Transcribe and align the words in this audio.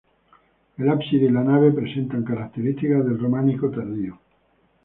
El 0.79 0.89
ábside 0.89 1.27
y 1.27 1.29
la 1.29 1.43
nave 1.43 1.71
presentan 1.71 2.23
características 2.23 3.05
del 3.05 3.19
románico 3.19 3.69
tardío. 3.69 4.17